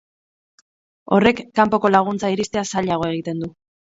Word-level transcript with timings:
Horrek 1.17 1.41
kanpoko 1.59 1.91
laguntza 1.95 2.31
iristea 2.37 2.63
zailago 2.77 3.07
egiten 3.13 3.45
du. 3.45 3.53